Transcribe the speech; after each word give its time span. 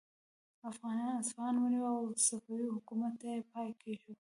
افغانانو 0.69 1.17
اصفهان 1.23 1.55
ونیو 1.57 1.85
او 1.93 2.01
صفوي 2.27 2.65
حکومت 2.75 3.13
ته 3.21 3.27
یې 3.33 3.41
پای 3.51 3.69
کیښود. 3.81 4.17